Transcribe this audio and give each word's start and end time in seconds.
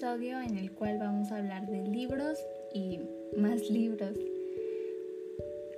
en 0.00 0.56
el 0.56 0.70
cual 0.70 0.98
vamos 1.00 1.32
a 1.32 1.38
hablar 1.38 1.66
de 1.66 1.82
libros 1.82 2.38
y 2.72 3.00
más 3.36 3.68
libros. 3.68 4.16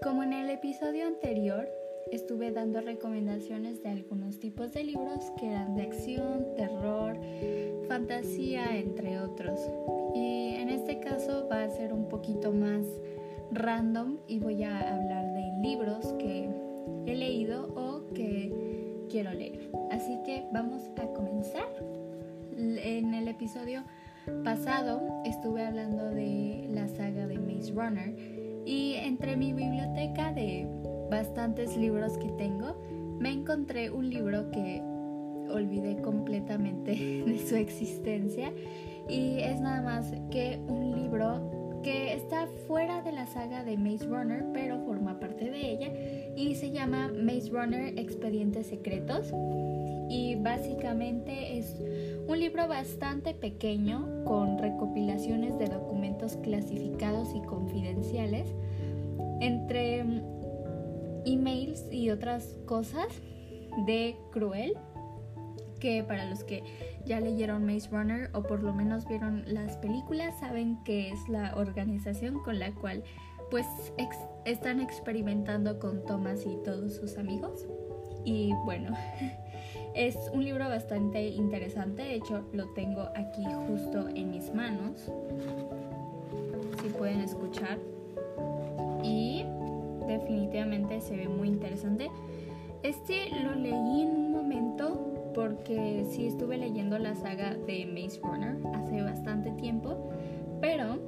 Como 0.02 0.22
en 0.22 0.34
el 0.34 0.50
episodio 0.50 1.06
anterior, 1.06 1.66
estuve 2.12 2.50
dando 2.50 2.82
recomendaciones 2.82 3.82
de 3.82 3.88
algunos 3.88 4.38
tipos 4.38 4.74
de 4.74 4.84
libros 4.84 5.24
que 5.38 5.46
eran 5.46 5.74
de 5.74 5.84
acción, 5.84 6.44
terror, 6.54 7.16
fantasía, 7.88 8.76
entre 8.76 9.20
otros. 9.20 9.58
Y 10.14 10.56
en 10.56 10.68
este 10.68 11.00
caso 11.00 11.48
va 11.50 11.62
a 11.62 11.70
ser 11.70 11.94
un 11.94 12.06
poquito 12.06 12.52
más 12.52 12.84
random 13.52 14.18
y 14.28 14.38
voy 14.38 14.62
a 14.64 14.96
hablar 14.96 15.32
de 15.32 15.66
libros 15.66 16.12
que 16.18 16.50
he 17.06 17.14
leído 17.14 17.72
o 17.74 18.12
que 18.12 18.52
quiero 19.08 19.32
leer. 19.32 19.70
Así 19.90 20.18
que 20.26 20.44
vamos 20.52 20.82
a 20.98 21.06
comenzar. 21.14 21.68
En 22.58 23.14
el 23.14 23.26
episodio 23.26 23.82
pasado 24.44 25.00
estuve 25.24 25.64
hablando 25.64 26.10
de 26.10 26.66
la 26.70 26.88
saga 26.88 27.26
de 27.26 27.38
Maze 27.38 27.72
Runner 27.72 28.14
y 28.64 28.94
entre 28.94 29.36
mi 29.36 29.52
biblioteca 29.52 30.32
de 30.32 30.66
bastantes 31.10 31.76
libros 31.76 32.16
que 32.18 32.30
tengo 32.32 32.76
me 33.18 33.32
encontré 33.32 33.90
un 33.90 34.08
libro 34.08 34.50
que 34.50 34.82
olvidé 35.50 36.00
completamente 36.02 36.92
de 37.26 37.38
su 37.46 37.56
existencia 37.56 38.52
y 39.08 39.40
es 39.40 39.60
nada 39.60 39.82
más 39.82 40.12
que 40.30 40.60
un 40.68 40.92
libro 41.02 41.60
que 41.82 42.14
está 42.14 42.46
fuera 42.66 43.02
de 43.02 43.12
la 43.12 43.26
saga 43.26 43.64
de 43.64 43.76
Maze 43.76 44.06
Runner, 44.06 44.44
pero 44.52 44.80
forma 44.80 45.18
parte 45.18 45.50
de 45.50 45.70
ella 45.70 45.92
y 46.36 46.54
se 46.54 46.70
llama 46.70 47.08
Maze 47.08 47.50
Runner 47.50 47.98
Expedientes 47.98 48.66
Secretos. 48.66 49.32
Y 50.08 50.34
básicamente 50.36 51.58
es 51.58 51.76
un 52.30 52.38
libro 52.38 52.68
bastante 52.68 53.34
pequeño 53.34 54.24
con 54.24 54.56
recopilaciones 54.56 55.58
de 55.58 55.66
documentos 55.66 56.36
clasificados 56.36 57.34
y 57.34 57.42
confidenciales 57.42 58.54
entre 59.40 60.04
emails 61.24 61.86
y 61.90 62.10
otras 62.10 62.54
cosas 62.66 63.08
de 63.84 64.16
Cruel 64.30 64.74
que 65.80 66.04
para 66.04 66.24
los 66.26 66.44
que 66.44 66.62
ya 67.04 67.18
leyeron 67.18 67.66
Maze 67.66 67.88
Runner 67.90 68.30
o 68.32 68.44
por 68.44 68.62
lo 68.62 68.72
menos 68.72 69.08
vieron 69.08 69.42
las 69.48 69.76
películas 69.78 70.38
saben 70.38 70.78
que 70.84 71.10
es 71.10 71.28
la 71.28 71.56
organización 71.56 72.44
con 72.44 72.60
la 72.60 72.72
cual 72.76 73.02
pues 73.50 73.66
están 74.44 74.80
experimentando 74.80 75.80
con 75.80 76.04
Thomas 76.04 76.46
y 76.46 76.62
todos 76.62 76.94
sus 76.94 77.18
amigos. 77.18 77.66
Y 78.24 78.52
bueno, 78.64 78.94
es 79.94 80.16
un 80.32 80.44
libro 80.44 80.68
bastante 80.68 81.28
interesante, 81.28 82.02
de 82.02 82.14
hecho 82.14 82.44
lo 82.52 82.68
tengo 82.68 83.02
aquí 83.14 83.44
justo 83.66 84.08
en 84.08 84.30
mis 84.30 84.52
manos, 84.54 85.10
si 86.82 86.88
pueden 86.90 87.20
escuchar. 87.20 87.78
Y 89.02 89.44
definitivamente 90.06 91.00
se 91.00 91.16
ve 91.16 91.28
muy 91.28 91.48
interesante. 91.48 92.10
Este 92.82 93.28
lo 93.42 93.54
leí 93.54 94.02
en 94.02 94.10
un 94.10 94.32
momento 94.32 95.32
porque 95.34 96.06
sí 96.10 96.26
estuve 96.26 96.56
leyendo 96.56 96.98
la 96.98 97.14
saga 97.14 97.54
de 97.54 97.86
Maze 97.86 98.20
Runner 98.22 98.56
hace 98.74 99.02
bastante 99.02 99.50
tiempo, 99.52 100.10
pero 100.60 100.98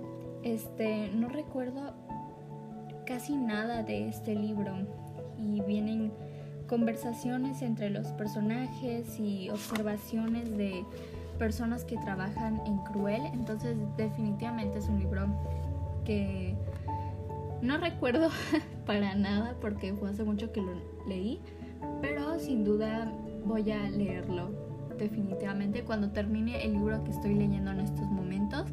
este 0.42 1.08
no 1.14 1.28
recuerdo 1.28 1.94
casi 3.06 3.36
nada 3.36 3.83
de 3.83 4.08
este 4.08 4.34
libro 4.34 4.72
y 5.39 5.61
vienen 5.62 6.12
conversaciones 6.72 7.60
entre 7.60 7.90
los 7.90 8.06
personajes 8.12 9.20
y 9.20 9.50
observaciones 9.50 10.56
de 10.56 10.86
personas 11.38 11.84
que 11.84 11.98
trabajan 11.98 12.62
en 12.64 12.78
Cruel, 12.78 13.20
entonces 13.34 13.77
definitivamente 13.98 14.78
es 14.78 14.88
un 14.88 14.98
libro 14.98 15.27
que 16.06 16.55
no 17.61 17.77
recuerdo 17.77 18.30
para 18.86 19.14
nada 19.14 19.55
porque 19.61 19.92
fue 19.92 20.08
hace 20.08 20.24
mucho 20.24 20.50
que 20.50 20.62
lo 20.62 20.72
leí, 21.06 21.40
pero 22.00 22.38
sin 22.38 22.64
duda 22.64 23.12
voy 23.44 23.70
a 23.70 23.90
leerlo 23.90 24.48
definitivamente 24.96 25.82
cuando 25.82 26.08
termine 26.08 26.64
el 26.64 26.72
libro 26.72 27.05
que 27.05 27.11
estoy 27.11 27.34
leyendo 27.34 27.70
en 27.70 27.80
estos 27.80 28.06
momentos, 28.11 28.64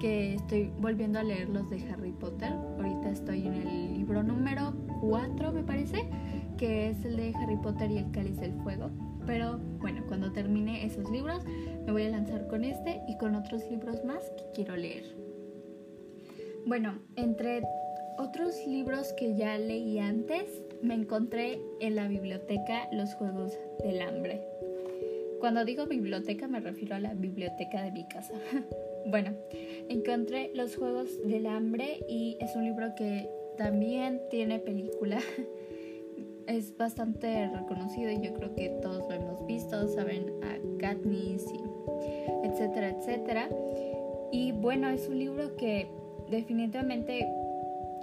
que 0.00 0.34
estoy 0.34 0.72
volviendo 0.80 1.20
a 1.20 1.22
leer 1.22 1.48
los 1.48 1.70
de 1.70 1.88
Harry 1.92 2.10
Potter. 2.10 2.52
Ahorita 2.76 3.08
estoy 3.08 3.46
en 3.46 3.54
el 3.54 3.94
libro 3.98 4.24
número 4.24 4.74
4, 5.00 5.52
me 5.52 5.62
parece, 5.62 6.08
que 6.56 6.90
es 6.90 7.04
el 7.04 7.16
de 7.16 7.32
Harry 7.36 7.56
Potter 7.56 7.90
y 7.90 7.98
el 7.98 8.10
Cáliz 8.10 8.36
del 8.38 8.52
Fuego. 8.62 8.90
Pero 9.26 9.58
bueno, 9.80 10.04
cuando 10.06 10.32
termine 10.32 10.84
esos 10.84 11.10
libros, 11.10 11.44
me 11.84 11.92
voy 11.92 12.04
a 12.04 12.10
lanzar 12.10 12.46
con 12.46 12.64
este 12.64 13.00
y 13.08 13.16
con 13.18 13.34
otros 13.34 13.62
libros 13.70 14.04
más 14.04 14.22
que 14.36 14.44
quiero 14.54 14.76
leer. 14.76 15.04
Bueno, 16.64 16.98
entre 17.16 17.62
otros 18.18 18.54
libros 18.66 19.12
que 19.12 19.36
ya 19.36 19.58
leí 19.58 19.98
antes, 19.98 20.62
me 20.82 20.94
encontré 20.94 21.60
en 21.80 21.96
la 21.96 22.08
biblioteca 22.08 22.88
Los 22.92 23.14
Juegos 23.14 23.52
del 23.84 24.00
Hambre. 24.00 24.42
Cuando 25.40 25.64
digo 25.64 25.86
biblioteca 25.86 26.48
me 26.48 26.60
refiero 26.60 26.96
a 26.96 27.00
la 27.00 27.14
biblioteca 27.14 27.82
de 27.82 27.92
mi 27.92 28.08
casa. 28.08 28.34
bueno, 29.06 29.32
encontré 29.88 30.50
Los 30.54 30.76
Juegos 30.76 31.10
del 31.26 31.46
Hambre 31.46 32.00
y 32.08 32.36
es 32.40 32.56
un 32.56 32.64
libro 32.64 32.94
que 32.96 33.28
también 33.58 34.20
tiene 34.30 34.58
película. 34.58 35.20
es 36.46 36.76
bastante 36.76 37.48
reconocido 37.48 38.10
y 38.10 38.20
yo 38.20 38.34
creo 38.34 38.54
que 38.54 38.68
todos 38.82 39.08
lo 39.08 39.14
hemos 39.14 39.46
visto, 39.46 39.88
saben 39.88 40.32
a 40.42 40.80
Katniss 40.80 41.44
y 41.52 42.46
etcétera, 42.46 42.90
etcétera. 42.90 43.48
Y 44.32 44.52
bueno, 44.52 44.88
es 44.88 45.08
un 45.08 45.18
libro 45.18 45.56
que 45.56 45.88
definitivamente 46.30 47.28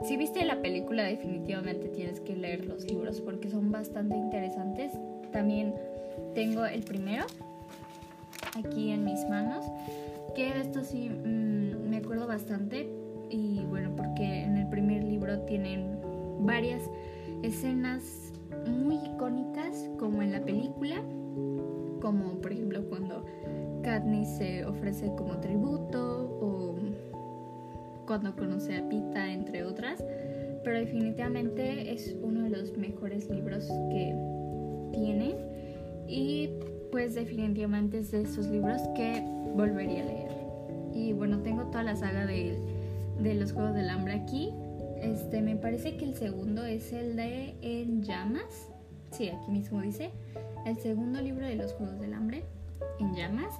si 0.05 0.17
viste 0.17 0.43
la 0.43 0.61
película, 0.61 1.03
definitivamente 1.03 1.87
tienes 1.87 2.19
que 2.19 2.35
leer 2.35 2.65
los 2.65 2.83
libros 2.83 3.21
porque 3.21 3.49
son 3.49 3.71
bastante 3.71 4.17
interesantes. 4.17 4.91
También 5.31 5.73
tengo 6.35 6.65
el 6.65 6.83
primero 6.83 7.25
aquí 8.53 8.91
en 8.91 9.05
mis 9.05 9.23
manos, 9.29 9.63
que 10.35 10.49
esto 10.59 10.83
sí 10.83 11.09
mm, 11.09 11.89
me 11.89 11.97
acuerdo 11.97 12.27
bastante. 12.27 12.89
Y 13.29 13.63
bueno, 13.69 13.95
porque 13.95 14.43
en 14.43 14.57
el 14.57 14.67
primer 14.67 15.03
libro 15.03 15.39
tienen 15.39 15.97
varias 16.39 16.81
escenas 17.41 18.32
muy 18.67 18.95
icónicas, 18.95 19.89
como 19.97 20.21
en 20.21 20.31
la 20.31 20.43
película, 20.43 21.01
como 22.01 22.41
por 22.41 22.51
ejemplo 22.51 22.83
cuando 22.89 23.25
Katniss 23.83 24.37
se 24.37 24.65
ofrece 24.65 25.13
como 25.15 25.37
tributo 25.39 26.37
o 26.41 26.75
cuando 28.05 28.35
conoce 28.35 28.77
a 28.77 28.89
Pita, 28.89 29.31
entre 29.31 29.63
otras, 29.63 30.03
pero 30.63 30.77
definitivamente 30.79 31.93
es 31.93 32.15
uno 32.21 32.43
de 32.43 32.49
los 32.49 32.77
mejores 32.77 33.29
libros 33.29 33.67
que 33.89 34.15
tiene 34.91 35.35
y 36.07 36.49
pues 36.91 37.15
definitivamente 37.15 37.99
es 37.99 38.11
de 38.11 38.21
esos 38.21 38.47
libros 38.47 38.81
que 38.95 39.23
volvería 39.55 40.03
a 40.03 40.05
leer. 40.05 40.31
Y 40.93 41.13
bueno, 41.13 41.39
tengo 41.39 41.63
toda 41.65 41.83
la 41.83 41.95
saga 41.95 42.25
de, 42.25 42.57
de 43.19 43.33
los 43.33 43.51
Juegos 43.51 43.73
del 43.73 43.89
Hambre 43.89 44.13
aquí. 44.13 44.53
Este, 45.03 45.41
me 45.41 45.57
parece 45.57 45.97
que 45.97 46.05
el 46.05 46.15
segundo 46.15 46.63
es 46.63 46.93
el 46.93 47.17
de 47.17 47.55
En 47.61 48.03
Llamas. 48.03 48.69
Sí, 49.11 49.27
aquí 49.29 49.51
mismo 49.51 49.81
dice. 49.81 50.11
El 50.65 50.77
segundo 50.77 51.21
libro 51.21 51.45
de 51.45 51.55
los 51.55 51.73
Juegos 51.73 51.99
del 51.99 52.13
Hambre, 52.13 52.43
En 52.99 53.13
Llamas. 53.13 53.53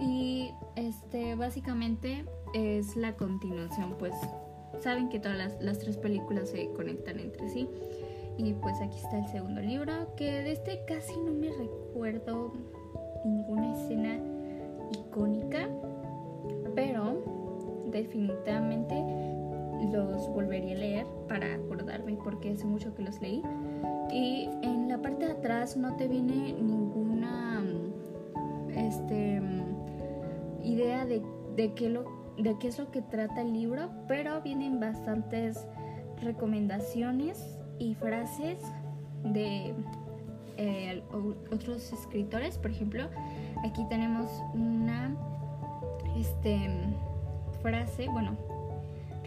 Y 0.00 0.50
este, 0.76 1.34
básicamente 1.34 2.24
es 2.54 2.96
la 2.96 3.16
continuación, 3.16 3.96
pues 3.98 4.14
saben 4.80 5.08
que 5.08 5.18
todas 5.18 5.60
las, 5.60 5.78
tres 5.80 5.96
películas 5.96 6.50
se 6.50 6.68
conectan 6.68 7.18
entre 7.18 7.48
sí. 7.48 7.68
Y 8.36 8.52
pues 8.54 8.80
aquí 8.80 8.96
está 8.96 9.18
el 9.18 9.26
segundo 9.26 9.60
libro, 9.60 10.14
que 10.16 10.30
de 10.30 10.52
este 10.52 10.84
casi 10.86 11.16
no 11.16 11.32
me 11.32 11.50
recuerdo 11.50 12.52
ninguna 13.24 13.74
escena 13.74 14.16
icónica, 14.92 15.68
pero 16.76 17.88
definitivamente 17.90 18.94
los 19.86 20.28
volvería 20.28 20.74
a 20.74 20.78
leer 20.78 21.06
para 21.28 21.54
acordarme 21.54 22.16
porque 22.22 22.52
hace 22.52 22.64
mucho 22.64 22.94
que 22.94 23.02
los 23.02 23.20
leí. 23.20 23.42
Y 24.10 24.48
en 24.62 24.88
la 24.88 24.98
parte 24.98 25.26
de 25.26 25.32
atrás 25.32 25.76
no 25.76 25.96
te 25.96 26.08
viene 26.08 26.54
ninguna 26.54 27.64
este, 28.74 29.40
idea 30.62 31.04
de, 31.04 31.22
de 31.56 31.74
qué 31.74 31.88
lo 31.88 32.18
de 32.38 32.56
qué 32.58 32.68
es 32.68 32.78
lo 32.78 32.90
que 32.90 33.02
trata 33.02 33.42
el 33.42 33.52
libro, 33.52 33.90
pero 34.06 34.40
vienen 34.40 34.78
bastantes 34.78 35.66
recomendaciones 36.22 37.58
y 37.78 37.94
frases 37.94 38.58
de 39.24 39.74
eh, 40.56 41.02
otros 41.52 41.92
escritores. 41.92 42.58
Por 42.58 42.70
ejemplo, 42.70 43.08
aquí 43.64 43.84
tenemos 43.88 44.30
una 44.54 45.16
este, 46.16 46.58
frase, 47.60 48.08
bueno, 48.08 48.36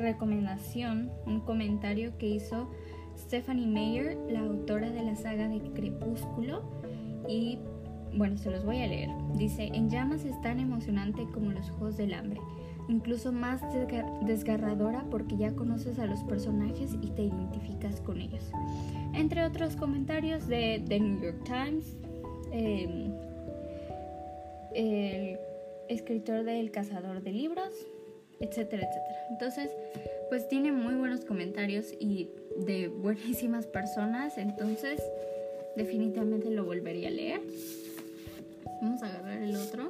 recomendación, 0.02 1.12
un 1.26 1.42
comentario 1.42 2.18
que 2.18 2.28
hizo 2.28 2.70
Stephanie 3.18 3.68
Meyer, 3.68 4.18
la 4.30 4.42
autora 4.42 4.90
de 4.90 5.04
la 5.04 5.16
saga 5.16 5.48
de 5.48 5.62
Crepúsculo. 5.74 6.64
Y 7.28 7.60
bueno, 8.14 8.38
se 8.38 8.52
los 8.52 8.66
voy 8.66 8.82
a 8.82 8.88
leer. 8.88 9.10
Dice, 9.36 9.70
en 9.74 9.90
llamas 9.90 10.26
es 10.26 10.40
tan 10.42 10.60
emocionante 10.60 11.26
como 11.34 11.52
los 11.52 11.70
Juegos 11.72 11.98
del 11.98 12.14
Hambre, 12.14 12.42
incluso 12.90 13.32
más 13.32 13.62
desgarradora 14.26 15.06
porque 15.10 15.38
ya 15.38 15.56
conoces 15.56 16.00
a 16.00 16.06
los 16.06 16.24
personajes 16.24 16.96
y 17.02 17.12
te 17.12 17.24
identificas 17.24 18.02
con 18.02 18.20
ellos. 18.20 18.52
Entre 19.14 19.44
otros 19.46 19.76
comentarios 19.76 20.48
de 20.48 20.84
The 20.88 21.00
New 21.00 21.22
York 21.22 21.44
Times, 21.46 21.96
em, 22.52 23.14
el 24.74 25.38
escritor 25.88 26.44
de 26.44 26.60
El 26.60 26.72
Cazador 26.72 27.22
de 27.22 27.32
Libros, 27.32 27.74
etcétera, 28.42 28.84
etcétera. 28.84 29.28
Entonces, 29.30 29.72
pues 30.30 30.48
tiene 30.48 30.72
muy 30.72 30.96
buenos 30.96 31.26
comentarios 31.26 31.94
y 32.00 32.30
de 32.58 32.88
buenísimas 32.88 33.66
personas, 33.68 34.38
entonces 34.38 35.02
definitivamente 35.76 36.50
lo 36.50 36.66
volvería 36.66 37.08
a 37.08 37.12
leer. 37.12 37.42
Vamos 38.82 39.04
a 39.04 39.08
agarrar 39.08 39.42
el 39.42 39.56
otro. 39.56 39.90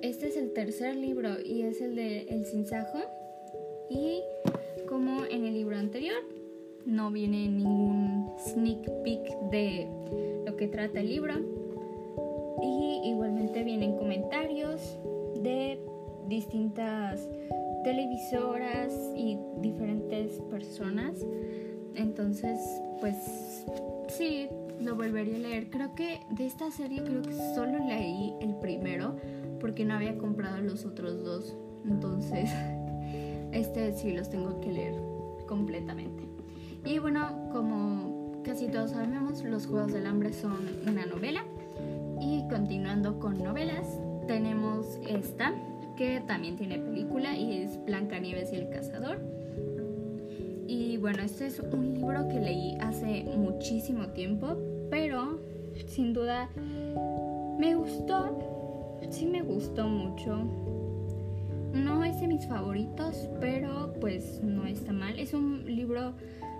Este 0.00 0.28
es 0.28 0.36
el 0.36 0.52
tercer 0.52 0.96
libro 0.96 1.40
y 1.44 1.62
es 1.62 1.80
el 1.80 1.94
de 1.94 2.22
El 2.22 2.46
Sinsajo. 2.46 2.98
Y 3.90 4.20
como 4.88 5.24
en 5.24 5.44
el 5.44 5.54
libro 5.54 5.76
anterior, 5.76 6.16
no 6.86 7.10
viene 7.10 7.48
ningún 7.48 8.32
sneak 8.38 8.90
peek 9.04 9.38
de 9.50 9.86
lo 10.46 10.56
que 10.56 10.68
trata 10.68 11.00
el 11.00 11.08
libro. 11.08 11.34
Y 12.62 13.10
igualmente 13.10 13.62
vienen 13.62 13.96
comentarios 13.96 14.80
de 15.42 15.78
distintas 16.28 17.28
televisoras 17.84 18.92
y 19.16 19.38
diferentes 19.60 20.40
personas. 20.50 21.24
Entonces, 21.94 22.58
pues 23.00 23.66
sí, 24.08 24.48
lo 24.80 24.96
volvería 24.96 25.36
a 25.36 25.40
leer. 25.40 25.70
Creo 25.70 25.94
que 25.94 26.20
de 26.30 26.46
esta 26.46 26.70
serie 26.70 27.02
creo 27.02 27.22
que 27.22 27.34
solo 27.54 27.78
leí 27.78 28.34
el 28.40 28.54
primero 28.56 29.16
porque 29.60 29.84
no 29.84 29.94
había 29.94 30.16
comprado 30.18 30.60
los 30.60 30.84
otros 30.84 31.22
dos. 31.24 31.56
Entonces, 31.86 32.50
este 33.52 33.92
sí 33.92 34.12
los 34.12 34.30
tengo 34.30 34.60
que 34.60 34.72
leer 34.72 34.94
completamente. 35.46 36.24
Y 36.84 36.98
bueno, 36.98 37.48
como 37.52 38.42
casi 38.42 38.68
todos 38.68 38.90
sabemos, 38.90 39.44
Los 39.44 39.66
Juegos 39.66 39.92
del 39.92 40.06
Hambre 40.06 40.32
son 40.32 40.58
una 40.86 41.06
novela. 41.06 41.44
Y 42.20 42.46
continuando 42.48 43.18
con 43.18 43.42
novelas, 43.42 43.98
tenemos 44.26 44.98
esta, 45.08 45.52
que 45.96 46.20
también 46.26 46.56
tiene 46.56 46.78
película 46.78 47.36
y 47.36 47.62
es 47.62 47.82
Blancanieves 47.84 48.52
y 48.52 48.56
el 48.56 48.68
Cazador. 48.70 49.20
Y 50.66 50.96
bueno, 50.96 51.22
este 51.22 51.46
es 51.46 51.60
un 51.60 51.94
libro 51.94 52.28
que 52.28 52.40
leí 52.40 52.76
hace 52.80 53.24
muchísimo 53.36 54.08
tiempo, 54.08 54.56
pero 54.90 55.40
sin 55.86 56.12
duda 56.12 56.48
me 57.58 57.74
gustó, 57.74 58.98
sí 59.10 59.26
me 59.26 59.42
gustó 59.42 59.86
mucho. 59.86 60.44
No 61.74 62.04
es 62.04 62.20
de 62.20 62.28
mis 62.28 62.46
favoritos, 62.46 63.28
pero 63.40 63.94
pues 64.00 64.42
no 64.42 64.66
está 64.66 64.92
mal. 64.92 65.18
Es 65.18 65.32
un 65.32 65.64
libro 65.64 66.12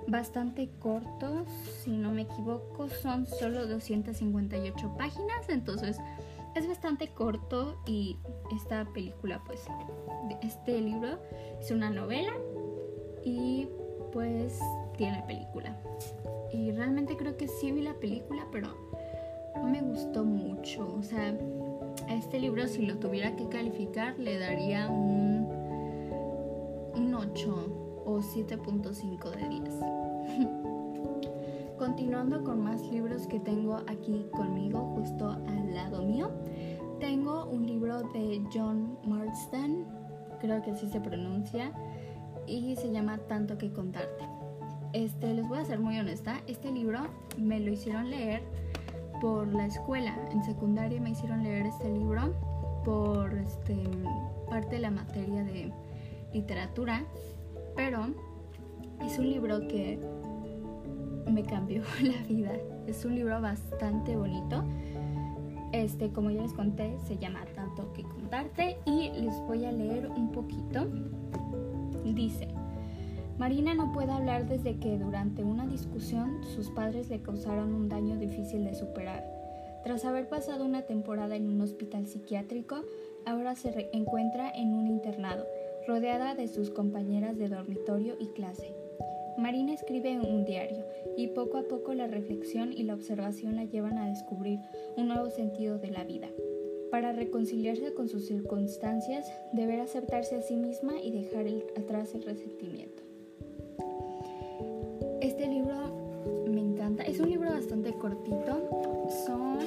bastante 0.06 0.68
corto, 0.78 1.44
si 1.82 1.90
no 1.90 2.12
me 2.12 2.22
equivoco, 2.22 2.88
son 2.88 3.26
solo 3.26 3.66
258 3.66 4.94
páginas, 4.96 5.48
entonces 5.48 5.98
es 6.54 6.68
bastante 6.68 7.08
corto 7.08 7.78
y 7.86 8.18
esta 8.54 8.84
película, 8.92 9.42
pues, 9.46 9.64
este 10.42 10.80
libro 10.80 11.18
es 11.60 11.70
una 11.70 11.90
novela 11.90 12.32
y 13.24 13.68
pues 14.12 14.60
tiene 14.96 15.22
película. 15.26 15.76
Y 16.52 16.70
realmente 16.72 17.16
creo 17.16 17.36
que 17.36 17.48
sí 17.48 17.72
vi 17.72 17.82
la 17.82 17.94
película, 17.94 18.46
pero 18.52 18.68
no 19.56 19.64
me 19.64 19.80
gustó 19.80 20.24
mucho. 20.24 20.86
O 20.98 21.02
sea, 21.02 21.34
a 22.08 22.14
este 22.14 22.38
libro 22.38 22.66
si 22.68 22.84
lo 22.84 22.96
tuviera 22.98 23.34
que 23.36 23.48
calificar 23.48 24.18
le 24.18 24.38
daría 24.38 24.88
un, 24.88 25.48
un 26.94 27.14
8 27.14 28.02
o 28.04 28.18
7.5 28.18 29.30
de 29.30 29.48
10. 29.48 30.72
Continuando 31.78 32.44
con 32.44 32.62
más 32.62 32.82
libros 32.90 33.26
que 33.26 33.40
tengo 33.40 33.76
aquí 33.88 34.26
conmigo, 34.32 34.94
justo 34.96 35.30
al 35.30 35.74
lado 35.74 36.02
mío, 36.02 36.30
tengo 37.00 37.46
un 37.46 37.66
libro 37.66 38.02
de 38.12 38.42
John 38.52 38.98
Marsden, 39.04 39.84
creo 40.40 40.62
que 40.62 40.70
así 40.70 40.88
se 40.88 41.00
pronuncia, 41.00 41.72
y 42.46 42.76
se 42.76 42.90
llama 42.90 43.18
Tanto 43.28 43.58
que 43.58 43.72
contarte. 43.72 44.24
Este, 44.92 45.34
les 45.34 45.48
voy 45.48 45.58
a 45.58 45.64
ser 45.64 45.80
muy 45.80 45.98
honesta, 45.98 46.40
este 46.46 46.70
libro 46.70 47.00
me 47.38 47.58
lo 47.60 47.72
hicieron 47.72 48.10
leer 48.10 48.42
por 49.20 49.46
la 49.46 49.66
escuela. 49.66 50.14
En 50.30 50.42
secundaria 50.44 51.00
me 51.00 51.10
hicieron 51.10 51.42
leer 51.42 51.66
este 51.66 51.90
libro 51.90 52.34
por 52.84 53.32
este, 53.34 53.76
parte 54.48 54.76
de 54.76 54.80
la 54.80 54.90
materia 54.90 55.44
de 55.44 55.72
literatura, 56.32 57.04
pero 57.74 58.08
es 59.00 59.18
un 59.18 59.30
libro 59.30 59.60
que 59.68 59.98
me 61.30 61.42
cambió 61.42 61.82
la 62.02 62.22
vida. 62.28 62.52
Es 62.86 63.04
un 63.04 63.14
libro 63.14 63.40
bastante 63.40 64.16
bonito. 64.16 64.64
Este, 65.72 66.10
como 66.10 66.30
ya 66.30 66.42
les 66.42 66.52
conté, 66.52 66.98
se 67.06 67.16
llama 67.16 67.44
Tanto 67.54 67.92
que 67.94 68.02
contarte 68.02 68.76
y 68.84 69.10
les 69.10 69.38
voy 69.46 69.64
a 69.64 69.72
leer 69.72 70.08
un 70.08 70.30
poquito. 70.30 70.86
Dice, 72.04 72.48
Marina 73.38 73.74
no 73.74 73.92
puede 73.92 74.12
hablar 74.12 74.46
desde 74.46 74.78
que 74.78 74.98
durante 74.98 75.42
una 75.42 75.66
discusión 75.66 76.44
sus 76.54 76.68
padres 76.70 77.08
le 77.08 77.22
causaron 77.22 77.74
un 77.74 77.88
daño 77.88 78.16
difícil 78.16 78.64
de 78.64 78.74
superar. 78.74 79.24
Tras 79.82 80.04
haber 80.04 80.28
pasado 80.28 80.64
una 80.64 80.82
temporada 80.82 81.34
en 81.36 81.48
un 81.48 81.60
hospital 81.60 82.06
psiquiátrico, 82.06 82.82
ahora 83.26 83.54
se 83.54 83.88
encuentra 83.92 84.50
en 84.50 84.74
un 84.74 84.86
internado, 84.86 85.46
rodeada 85.88 86.34
de 86.34 86.48
sus 86.48 86.70
compañeras 86.70 87.38
de 87.38 87.48
dormitorio 87.48 88.14
y 88.20 88.28
clase. 88.28 88.81
Marina 89.42 89.74
escribe 89.74 90.20
un 90.20 90.44
diario 90.44 90.84
y 91.16 91.26
poco 91.26 91.58
a 91.58 91.64
poco 91.64 91.94
la 91.94 92.06
reflexión 92.06 92.72
y 92.72 92.84
la 92.84 92.94
observación 92.94 93.56
la 93.56 93.64
llevan 93.64 93.98
a 93.98 94.08
descubrir 94.08 94.60
un 94.96 95.08
nuevo 95.08 95.30
sentido 95.30 95.78
de 95.78 95.90
la 95.90 96.04
vida. 96.04 96.28
Para 96.92 97.12
reconciliarse 97.12 97.92
con 97.92 98.08
sus 98.08 98.24
circunstancias, 98.24 99.26
deberá 99.52 99.82
aceptarse 99.82 100.36
a 100.36 100.42
sí 100.42 100.54
misma 100.54 100.94
y 101.02 101.10
dejar 101.10 101.46
atrás 101.76 102.14
el 102.14 102.22
resentimiento. 102.22 103.02
Este 105.20 105.48
libro 105.48 105.74
me 106.48 106.60
encanta. 106.60 107.02
Es 107.02 107.18
un 107.18 107.28
libro 107.28 107.50
bastante 107.50 107.92
cortito. 107.94 109.08
Son 109.26 109.58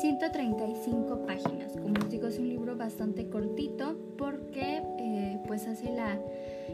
135 0.00 1.24
páginas. 1.24 1.72
Como 1.76 1.94
les 1.94 2.10
digo, 2.10 2.26
es 2.26 2.38
un 2.40 2.48
libro 2.48 2.76
bastante 2.76 3.28
cortito 3.28 3.96
eh, 4.16 4.35
pues 5.56 5.68
hace 5.68 5.90
la 5.90 6.18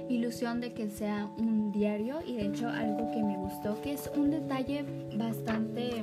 ilusión 0.09 0.61
de 0.61 0.73
que 0.73 0.91
sea 0.91 1.31
un 1.39 1.71
diario 1.71 2.17
y 2.27 2.35
de 2.35 2.47
hecho 2.47 2.69
algo 2.69 3.13
que 3.13 3.23
me 3.23 3.37
gustó, 3.37 3.81
que 3.81 3.93
es 3.93 4.11
un 4.17 4.33
detalle 4.33 4.85
bastante, 5.17 6.03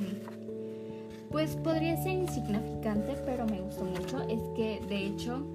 pues 1.30 1.58
podría 1.58 1.98
ser 1.98 2.14
insignificante, 2.14 3.16
pero 3.26 3.46
me 3.48 3.60
gustó 3.60 3.84
mucho, 3.84 4.22
es 4.30 4.40
que 4.56 4.80
de 4.88 5.08
hecho 5.08 5.46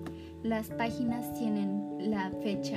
las 0.42 0.68
páginas 0.68 1.32
tienen 1.32 2.10
la 2.10 2.30
fecha. 2.42 2.76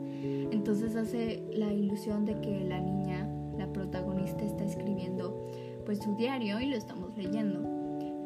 Entonces 0.22 0.96
hace 0.96 1.42
la 1.52 1.70
ilusión 1.70 2.24
de 2.24 2.40
que 2.40 2.60
la 2.60 2.80
niña, 2.80 3.28
la 3.58 3.70
protagonista, 3.70 4.42
está 4.42 4.64
escribiendo 4.64 5.50
pues 5.84 5.98
su 5.98 6.16
diario 6.16 6.58
y 6.60 6.66
lo 6.70 6.76
estamos 6.76 7.14
leyendo. 7.18 7.60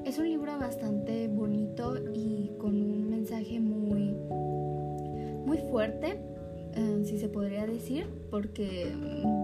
Es 0.04 0.16
un 0.18 0.28
libro 0.28 0.56
bastante 0.60 1.26
bonito 1.26 1.96
y 2.14 2.52
con 2.56 2.80
un 2.80 3.10
mensaje 3.10 3.58
muy 3.58 4.05
fuerte, 5.70 6.18
eh, 6.74 7.02
si 7.04 7.18
se 7.18 7.28
podría 7.28 7.66
decir, 7.66 8.06
porque 8.30 8.92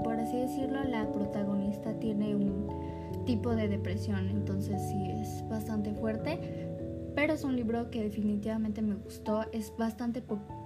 por 0.04 0.14
así 0.14 0.36
decirlo 0.36 0.84
la 0.84 1.10
protagonista 1.12 1.98
tiene 1.98 2.34
un 2.34 3.24
tipo 3.26 3.54
de 3.54 3.68
depresión, 3.68 4.28
entonces 4.28 4.80
sí 4.88 5.10
es 5.10 5.48
bastante 5.48 5.92
fuerte 5.94 6.70
pero 7.14 7.34
es 7.34 7.44
un 7.44 7.56
libro 7.56 7.90
que 7.90 8.02
definitivamente 8.02 8.82
me 8.82 8.94
gustó. 8.94 9.44
Es 9.52 9.72
bastante 9.76 10.22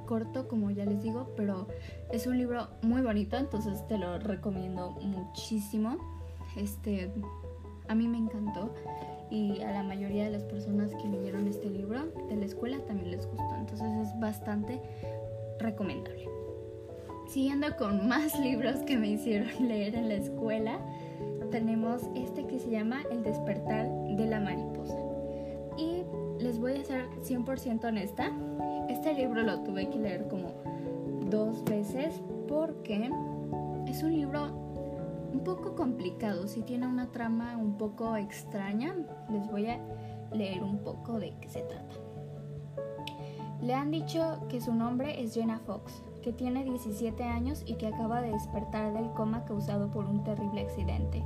corto, 0.07 0.49
como 0.49 0.71
ya 0.71 0.85
les 0.85 1.03
digo, 1.03 1.33
pero 1.37 1.67
es 2.11 2.27
un 2.27 2.39
libro 2.39 2.69
muy 2.83 3.03
bonito, 3.03 3.37
entonces 3.37 3.87
te 3.89 3.99
lo 3.99 4.19
recomiendo 4.19 4.93
muchísimo. 5.03 5.97
Este, 6.57 7.11
a 7.89 7.95
mí 7.95 8.07
me 8.09 8.19
encantó 8.19 8.73
y 9.31 9.61
a 9.63 9.73
la 9.73 9.83
mayoría 9.83 10.25
de 10.25 10.31
las 10.31 10.45
personas 10.45 10.95
que 10.95 11.09
leyeron 11.09 11.49
este 11.49 11.69
libro 11.69 12.07
de 12.29 12.37
la 12.37 12.45
escuela 12.45 12.79
también 12.87 13.11
les 13.11 13.27
gustó, 13.27 13.57
entonces 13.59 13.89
es 14.07 14.21
bastante 14.21 14.81
recomendable. 15.59 16.29
Siguiendo 17.29 17.77
con 17.77 18.09
más 18.09 18.39
libros 18.39 18.81
que 18.81 18.97
me 18.97 19.09
hicieron 19.09 19.51
leer 19.69 19.95
en 19.95 20.09
la 20.09 20.15
escuela, 20.15 20.79
tenemos 21.51 22.03
este 22.15 22.47
que 22.47 22.59
se 22.59 22.71
llama 22.71 23.03
El 23.11 23.23
despertar 23.23 23.89
de 24.17 24.27
la 24.27 24.41
mariposa. 24.41 24.99
Y 25.79 26.05
les 26.43 26.59
voy 26.59 26.73
a 26.73 26.85
ser 26.85 27.09
100% 27.23 27.85
honesta, 27.85 28.33
este 28.89 29.15
libro 29.15 29.43
lo 29.43 29.61
tuve 29.61 29.89
que 29.89 29.99
leer 29.99 30.27
como 30.29 30.53
dos 31.29 31.65
veces 31.65 32.21
porque 32.49 33.11
es 33.87 34.03
un 34.03 34.13
libro 34.13 34.67
un 35.33 35.41
poco 35.45 35.75
complicado, 35.75 36.49
sí 36.49 36.63
tiene 36.63 36.87
una 36.87 37.11
trama 37.11 37.57
un 37.57 37.77
poco 37.77 38.17
extraña. 38.17 38.95
Les 39.31 39.47
voy 39.51 39.67
a 39.67 39.79
leer 40.33 40.63
un 40.63 40.79
poco 40.79 41.19
de 41.19 41.35
qué 41.41 41.49
se 41.49 41.61
trata. 41.63 42.06
Le 43.67 43.75
han 43.75 43.91
dicho 43.91 44.39
que 44.49 44.61
su 44.61 44.73
nombre 44.73 45.21
es 45.21 45.35
Jenna 45.35 45.59
Fox, 45.59 46.01
que 46.23 46.33
tiene 46.33 46.63
17 46.63 47.25
años 47.25 47.65
y 47.67 47.75
que 47.75 47.89
acaba 47.89 48.23
de 48.23 48.31
despertar 48.31 48.93
del 48.93 49.11
coma 49.11 49.45
causado 49.45 49.91
por 49.91 50.07
un 50.07 50.23
terrible 50.23 50.61
accidente. 50.61 51.25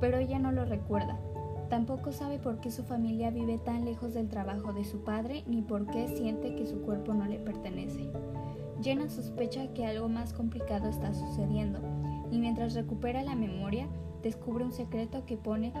Pero 0.00 0.16
ella 0.16 0.38
no 0.38 0.52
lo 0.52 0.64
recuerda. 0.64 1.18
Tampoco 1.68 2.12
sabe 2.12 2.38
por 2.38 2.60
qué 2.60 2.70
su 2.70 2.82
familia 2.82 3.28
vive 3.28 3.58
tan 3.58 3.84
lejos 3.84 4.14
del 4.14 4.30
trabajo 4.30 4.72
de 4.72 4.84
su 4.84 5.04
padre 5.04 5.44
ni 5.46 5.60
por 5.60 5.84
qué 5.84 6.08
siente 6.08 6.54
que 6.54 6.64
su 6.64 6.80
cuerpo 6.80 7.12
no 7.12 7.26
le 7.26 7.40
pertenece. 7.40 8.10
Jenna 8.82 9.10
sospecha 9.10 9.66
que 9.74 9.84
algo 9.84 10.08
más 10.08 10.32
complicado 10.32 10.88
está 10.88 11.12
sucediendo 11.12 11.80
y 12.30 12.38
mientras 12.38 12.72
recupera 12.72 13.22
la 13.22 13.34
memoria 13.34 13.86
descubre 14.22 14.64
un 14.64 14.72
secreto 14.72 15.26
que 15.26 15.36
pone 15.36 15.74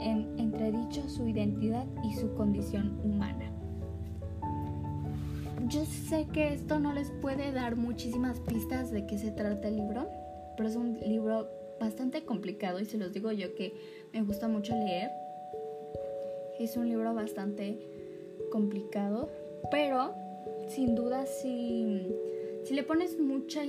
en 0.00 0.32
entredicho 0.38 1.10
su 1.10 1.28
identidad 1.28 1.84
y 2.02 2.14
su 2.14 2.32
condición 2.36 2.98
humana. 3.04 3.52
Yo 5.72 5.86
sé 5.86 6.26
que 6.34 6.52
esto 6.52 6.78
no 6.78 6.92
les 6.92 7.10
puede 7.22 7.50
dar 7.50 7.76
muchísimas 7.76 8.38
pistas 8.40 8.90
de 8.90 9.06
qué 9.06 9.16
se 9.16 9.30
trata 9.30 9.68
el 9.68 9.76
libro, 9.76 10.06
pero 10.54 10.68
es 10.68 10.76
un 10.76 11.00
libro 11.00 11.48
bastante 11.80 12.26
complicado 12.26 12.78
y 12.78 12.84
se 12.84 12.98
los 12.98 13.14
digo 13.14 13.32
yo 13.32 13.54
que 13.54 13.72
me 14.12 14.22
gusta 14.22 14.48
mucho 14.48 14.74
leer. 14.74 15.10
Es 16.58 16.76
un 16.76 16.90
libro 16.90 17.14
bastante 17.14 17.78
complicado, 18.50 19.30
pero 19.70 20.14
sin 20.68 20.94
duda 20.94 21.24
si, 21.24 22.14
si 22.64 22.74
le 22.74 22.82
pones 22.82 23.18
mucha, 23.18 23.62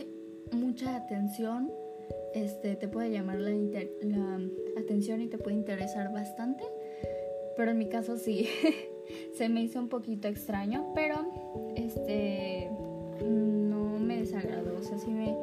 mucha 0.51 0.97
atención, 0.97 1.71
este, 2.33 2.75
te 2.75 2.89
puede 2.89 3.11
llamar 3.11 3.39
la, 3.39 3.51
la 3.51 4.41
atención 4.77 5.21
y 5.21 5.27
te 5.27 5.37
puede 5.37 5.55
interesar 5.55 6.11
bastante. 6.11 6.65
Pero 7.55 7.71
en 7.71 7.77
mi 7.77 7.87
caso 7.87 8.17
sí, 8.17 8.49
se 9.33 9.49
me 9.49 9.61
hizo 9.61 9.79
un 9.79 9.89
poquito 9.89 10.27
extraño, 10.27 10.91
pero 10.93 11.25
este 11.75 12.69
no 13.23 13.99
me 13.99 14.17
desagradó, 14.17 14.77
o 14.77 14.83
sea, 14.83 14.97
sí 14.97 15.11
me 15.11 15.35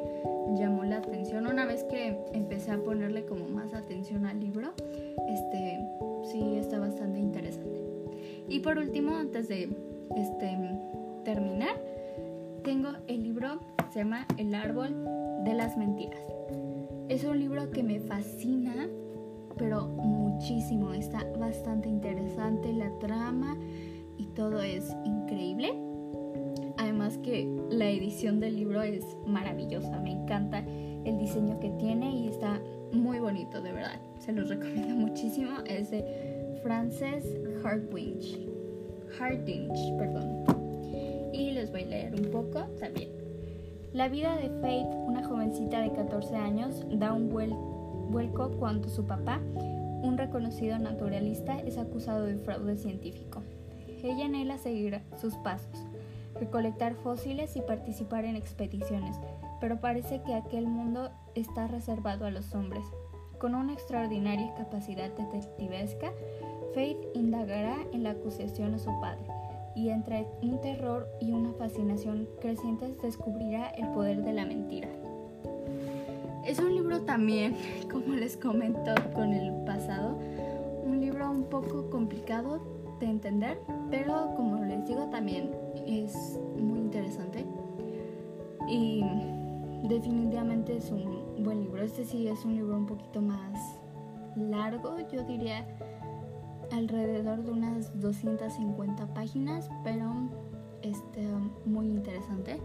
llamó 0.57 0.83
la 0.83 0.97
atención. 0.97 1.47
Una 1.47 1.65
vez 1.65 1.83
que 1.85 2.17
empecé 2.33 2.71
a 2.71 2.77
ponerle 2.77 3.25
como 3.25 3.47
más 3.47 3.73
atención 3.73 4.25
al 4.25 4.39
libro, 4.39 4.73
este 5.27 5.79
sí 6.31 6.55
está 6.55 6.79
bastante 6.79 7.19
interesante. 7.19 7.81
Y 8.47 8.59
por 8.59 8.77
último, 8.77 9.15
antes 9.15 9.47
de 9.47 9.69
este 10.15 10.57
terminar, 11.23 11.79
tengo 12.63 12.89
el 13.07 13.23
libro, 13.23 13.59
se 13.91 13.99
llama 13.99 14.27
El 14.37 14.53
árbol 14.53 14.93
de 15.43 15.53
las 15.53 15.77
mentiras. 15.77 16.21
Es 17.09 17.23
un 17.23 17.39
libro 17.39 17.71
que 17.71 17.83
me 17.83 17.99
fascina, 17.99 18.87
pero 19.61 19.87
muchísimo. 19.87 20.91
Está 20.91 21.23
bastante 21.37 21.87
interesante 21.87 22.73
la 22.73 22.89
trama 22.97 23.55
y 24.17 24.25
todo 24.33 24.59
es 24.59 24.91
increíble. 25.05 25.71
Además 26.77 27.19
que 27.19 27.47
la 27.69 27.87
edición 27.87 28.39
del 28.39 28.55
libro 28.55 28.81
es 28.81 29.05
maravillosa. 29.27 29.99
Me 29.99 30.13
encanta 30.13 30.65
el 31.05 31.19
diseño 31.19 31.59
que 31.59 31.69
tiene 31.77 32.09
y 32.09 32.27
está 32.27 32.59
muy 32.91 33.19
bonito, 33.19 33.61
de 33.61 33.71
verdad. 33.71 34.01
Se 34.17 34.33
los 34.33 34.49
recomiendo 34.49 34.95
muchísimo. 34.95 35.51
Es 35.67 35.91
de 35.91 36.59
Frances 36.63 37.23
Hardwinch. 37.61 38.39
Hardinch, 39.19 39.95
perdón. 39.95 40.43
Y 41.33 41.51
les 41.51 41.71
voy 41.71 41.83
a 41.83 41.85
leer 41.85 42.15
un 42.15 42.31
poco 42.31 42.61
también. 42.79 43.09
La 43.93 44.07
vida 44.07 44.37
de 44.37 44.49
Faith, 44.61 44.87
una 45.05 45.23
jovencita 45.23 45.81
de 45.81 45.91
14 45.91 46.35
años, 46.35 46.83
da 46.89 47.13
un 47.13 47.29
vuelco 48.11 48.51
cuando 48.59 48.89
su 48.89 49.05
papá, 49.05 49.39
un 50.03 50.17
reconocido 50.17 50.77
naturalista, 50.77 51.59
es 51.59 51.77
acusado 51.77 52.25
de 52.25 52.37
fraude 52.37 52.77
científico. 52.77 53.41
Ella 54.03 54.25
anhela 54.25 54.57
seguir 54.57 55.01
sus 55.17 55.35
pasos, 55.37 55.85
recolectar 56.39 56.95
fósiles 56.95 57.55
y 57.55 57.61
participar 57.61 58.25
en 58.25 58.35
expediciones, 58.35 59.15
pero 59.59 59.79
parece 59.79 60.21
que 60.23 60.33
aquel 60.33 60.67
mundo 60.67 61.11
está 61.35 61.67
reservado 61.67 62.25
a 62.25 62.31
los 62.31 62.53
hombres. 62.53 62.83
Con 63.39 63.55
una 63.55 63.73
extraordinaria 63.73 64.53
capacidad 64.55 65.09
detectivesca, 65.11 66.11
Faith 66.73 66.97
indagará 67.13 67.77
en 67.91 68.03
la 68.03 68.11
acusación 68.11 68.73
a 68.73 68.79
su 68.79 68.89
padre 68.99 69.25
y 69.75 69.89
entre 69.89 70.27
un 70.41 70.59
terror 70.61 71.07
y 71.19 71.31
una 71.31 71.53
fascinación 71.53 72.27
crecientes 72.39 73.01
descubrirá 73.01 73.69
el 73.69 73.87
poder 73.89 74.23
de 74.23 74.33
la 74.33 74.45
mentira. 74.45 74.89
Es 76.45 76.59
un 76.59 76.73
libro 76.73 77.01
también, 77.01 77.55
como 77.91 78.15
les 78.15 78.37
comento 78.37 78.93
con 79.13 79.33
el 79.33 79.53
pasado, 79.65 80.17
un 80.83 80.99
libro 80.99 81.29
un 81.29 81.43
poco 81.43 81.89
complicado 81.89 82.61
de 82.99 83.05
entender, 83.07 83.59
pero 83.89 84.33
como 84.35 84.63
les 84.63 84.85
digo 84.87 85.05
también 85.09 85.51
es 85.87 86.39
muy 86.57 86.79
interesante 86.79 87.45
y 88.67 89.03
definitivamente 89.83 90.77
es 90.77 90.91
un 90.91 91.43
buen 91.43 91.61
libro. 91.61 91.83
Este 91.83 92.05
sí 92.05 92.27
es 92.27 92.43
un 92.45 92.55
libro 92.55 92.75
un 92.75 92.85
poquito 92.85 93.21
más 93.21 93.79
largo, 94.35 94.97
yo 95.11 95.23
diría 95.23 95.65
alrededor 96.71 97.43
de 97.43 97.51
unas 97.51 97.99
250 97.99 99.13
páginas, 99.13 99.69
pero 99.83 100.11
este, 100.81 101.27
muy 101.65 101.87
interesante. 101.87 102.59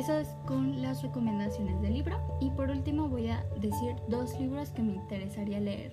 Eso 0.00 0.14
es 0.14 0.28
con 0.46 0.80
las 0.80 1.02
recomendaciones 1.02 1.78
del 1.82 1.92
libro. 1.92 2.16
Y 2.40 2.48
por 2.52 2.70
último 2.70 3.10
voy 3.10 3.28
a 3.28 3.44
decir 3.60 3.96
dos 4.08 4.40
libros 4.40 4.70
que 4.70 4.80
me 4.80 4.94
interesaría 4.94 5.60
leer. 5.60 5.92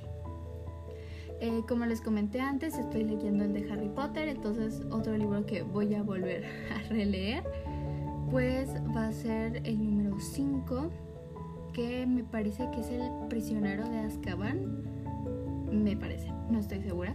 Eh, 1.41 1.61
como 1.67 1.85
les 1.85 1.99
comenté 1.99 2.39
antes, 2.39 2.77
estoy 2.77 3.03
leyendo 3.03 3.43
el 3.43 3.51
de 3.51 3.69
Harry 3.69 3.89
Potter, 3.89 4.29
entonces 4.29 4.81
otro 4.91 5.17
libro 5.17 5.45
que 5.45 5.61
voy 5.61 5.93
a 5.93 6.03
volver 6.03 6.45
a 6.73 6.87
releer, 6.87 7.43
pues 8.31 8.69
va 8.95 9.07
a 9.07 9.11
ser 9.11 9.57
el 9.65 9.77
número 9.77 10.17
5, 10.21 10.89
que 11.73 12.07
me 12.07 12.23
parece 12.23 12.65
que 12.71 12.79
es 12.79 12.89
El 12.89 13.27
prisionero 13.27 13.89
de 13.89 13.99
Azkaban 13.99 14.83
me 15.69 15.97
parece, 15.97 16.31
no 16.49 16.59
estoy 16.59 16.81
segura. 16.81 17.13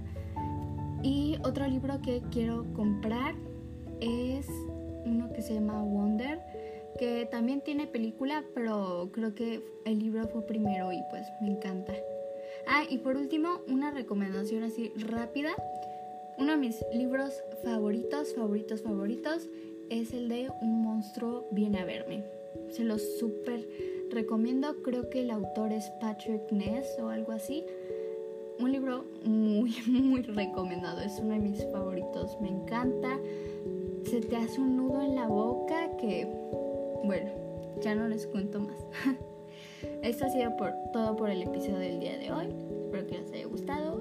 Y 1.02 1.38
otro 1.42 1.66
libro 1.66 2.02
que 2.02 2.20
quiero 2.30 2.70
comprar 2.75 3.34
es 4.02 4.46
uno 5.06 5.32
que 5.32 5.40
se 5.40 5.54
llama 5.54 5.82
Wonder, 5.82 6.51
que 6.99 7.26
también 7.30 7.61
tiene 7.61 7.87
película, 7.87 8.44
pero 8.54 9.11
creo 9.12 9.34
que 9.34 9.62
el 9.84 9.99
libro 9.99 10.28
fue 10.28 10.46
primero 10.46 10.92
y 10.92 11.00
pues 11.11 11.26
me 11.40 11.49
encanta. 11.49 11.94
Ah, 12.66 12.84
y 12.88 12.99
por 12.99 13.16
último, 13.16 13.61
una 13.68 13.90
recomendación 13.90 14.62
así 14.62 14.92
rápida. 14.96 15.54
Uno 16.38 16.52
de 16.52 16.58
mis 16.58 16.84
libros 16.92 17.42
favoritos, 17.62 18.34
favoritos, 18.34 18.82
favoritos 18.82 19.49
es 19.90 20.12
el 20.12 20.28
de 20.28 20.50
Un 20.61 20.82
monstruo 20.82 21.46
viene 21.50 21.80
a 21.80 21.84
verme. 21.84 22.25
Se 22.70 22.84
los 22.84 23.18
súper 23.18 23.68
recomiendo. 24.11 24.82
Creo 24.82 25.11
que 25.11 25.20
el 25.20 25.30
autor 25.30 25.72
es 25.72 25.90
Patrick 26.00 26.50
Ness 26.50 26.87
o 27.00 27.08
algo 27.08 27.32
así. 27.32 27.64
Un 28.58 28.72
libro 28.72 29.04
muy, 29.25 29.75
muy 29.87 30.22
recomendado. 30.22 31.00
Es 31.00 31.18
uno 31.18 31.34
de 31.34 31.40
mis 31.40 31.64
favoritos. 31.70 32.40
Me 32.40 32.49
encanta. 32.49 33.18
Se 34.04 34.20
te 34.20 34.37
hace 34.37 34.61
un 34.61 34.76
nudo 34.76 35.02
en 35.02 35.14
la 35.14 35.26
boca 35.26 35.96
que, 35.96 36.26
bueno, 37.04 37.30
ya 37.80 37.94
no 37.94 38.09
les 38.09 38.26
cuento 38.26 38.61
más. 38.61 38.76
Esto 40.02 40.26
ha 40.26 40.28
sido 40.30 40.56
por, 40.56 40.73
todo 40.92 41.16
por 41.16 41.30
el 41.30 41.42
episodio 41.42 41.78
del 41.78 42.00
día 42.00 42.16
de 42.18 42.32
hoy. 42.32 42.47
Espero 42.85 43.06
que 43.06 43.18
les 43.18 43.32
haya 43.32 43.47
gustado 43.47 43.91